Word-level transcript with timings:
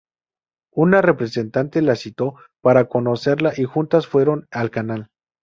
Una 0.73 1.03
representante 1.03 1.79
la 1.83 1.95
citó 1.95 2.33
para 2.61 2.85
conocerla 2.85 3.53
y 3.55 3.65
juntas 3.65 4.07
fueron 4.07 4.47
al 4.49 4.71
canal. 4.71 5.11